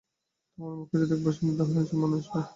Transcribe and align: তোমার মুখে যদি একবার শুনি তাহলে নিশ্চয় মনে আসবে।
তোমার 0.51 0.73
মুখে 0.79 0.95
যদি 1.01 1.11
একবার 1.13 1.33
শুনি 1.37 1.51
তাহলে 1.57 1.75
নিশ্চয় 1.75 1.99
মনে 2.01 2.15
আসবে। 2.19 2.41